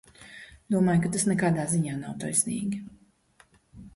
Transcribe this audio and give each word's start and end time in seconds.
Domāju, 0.75 1.01
ka 1.03 1.11
tas 1.15 1.25
nekādā 1.31 1.65
ziņā 1.73 1.99
nav 1.99 2.15
taisnīgi. 2.23 2.79